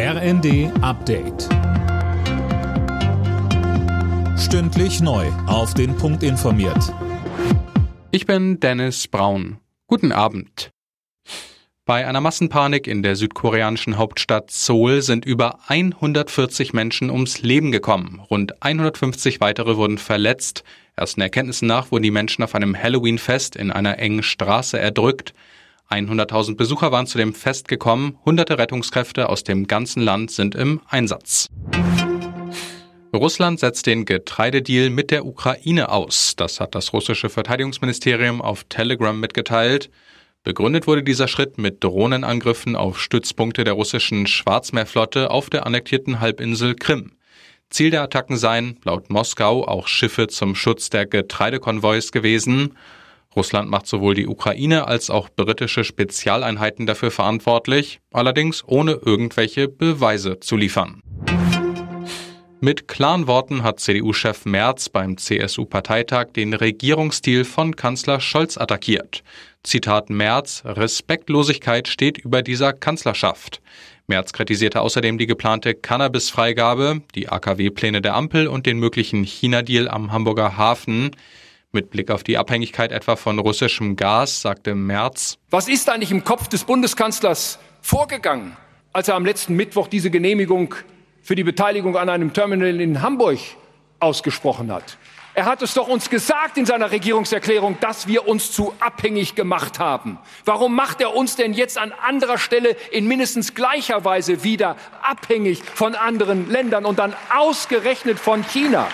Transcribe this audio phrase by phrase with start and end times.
[0.00, 1.48] RND Update.
[4.38, 5.26] Stündlich neu.
[5.48, 6.94] Auf den Punkt informiert.
[8.12, 9.58] Ich bin Dennis Braun.
[9.88, 10.70] Guten Abend.
[11.84, 18.22] Bei einer Massenpanik in der südkoreanischen Hauptstadt Seoul sind über 140 Menschen ums Leben gekommen.
[18.30, 20.62] Rund 150 weitere wurden verletzt.
[20.94, 25.34] Ersten Erkenntnissen nach wurden die Menschen auf einem Halloween-Fest in einer engen Straße erdrückt.
[25.90, 30.80] 100.000 Besucher waren zu dem Fest gekommen, hunderte Rettungskräfte aus dem ganzen Land sind im
[30.88, 31.48] Einsatz.
[33.14, 36.34] Russland setzt den Getreidedeal mit der Ukraine aus.
[36.36, 39.90] Das hat das russische Verteidigungsministerium auf Telegram mitgeteilt.
[40.44, 46.74] Begründet wurde dieser Schritt mit Drohnenangriffen auf Stützpunkte der russischen Schwarzmeerflotte auf der annektierten Halbinsel
[46.74, 47.12] Krim.
[47.70, 52.76] Ziel der Attacken seien, laut Moskau, auch Schiffe zum Schutz der Getreidekonvois gewesen.
[53.38, 60.40] Russland macht sowohl die Ukraine als auch britische Spezialeinheiten dafür verantwortlich, allerdings ohne irgendwelche Beweise
[60.40, 61.02] zu liefern.
[62.60, 69.22] Mit klaren Worten hat CDU-Chef Merz beim CSU-Parteitag den Regierungsstil von Kanzler Scholz attackiert.
[69.62, 73.62] Zitat Merz, Respektlosigkeit steht über dieser Kanzlerschaft.
[74.08, 80.10] Merz kritisierte außerdem die geplante Cannabis-Freigabe, die AKW-Pläne der Ampel und den möglichen China-Deal am
[80.10, 81.12] Hamburger Hafen.
[81.70, 86.24] Mit Blick auf die Abhängigkeit etwa von russischem Gas sagte Merz, Was ist eigentlich im
[86.24, 88.56] Kopf des Bundeskanzlers vorgegangen,
[88.94, 90.74] als er am letzten Mittwoch diese Genehmigung
[91.20, 93.38] für die Beteiligung an einem Terminal in Hamburg
[94.00, 94.96] ausgesprochen hat?
[95.34, 99.78] Er hat es doch uns gesagt in seiner Regierungserklärung, dass wir uns zu abhängig gemacht
[99.78, 100.18] haben.
[100.46, 105.62] Warum macht er uns denn jetzt an anderer Stelle in mindestens gleicher Weise wieder abhängig
[105.62, 108.88] von anderen Ländern und dann ausgerechnet von China?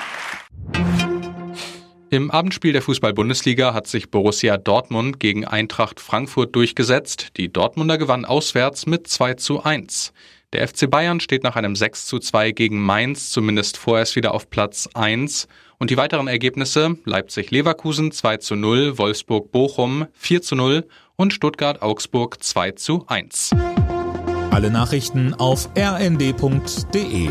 [2.14, 7.36] Im Abendspiel der Fußball-Bundesliga hat sich Borussia Dortmund gegen Eintracht Frankfurt durchgesetzt.
[7.36, 10.12] Die Dortmunder gewannen auswärts mit 2 zu 1.
[10.52, 14.48] Der FC Bayern steht nach einem 6 zu 2 gegen Mainz zumindest vorerst wieder auf
[14.48, 15.48] Platz 1.
[15.80, 20.86] Und die weiteren Ergebnisse Leipzig-Leverkusen 2 zu 0, Wolfsburg-Bochum 4 zu 0
[21.16, 23.56] und Stuttgart-Augsburg 2 zu 1.
[24.52, 27.30] Alle Nachrichten auf rnd.de